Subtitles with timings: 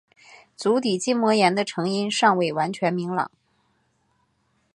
[0.55, 3.29] 足底筋膜炎的成因尚未完全明朗。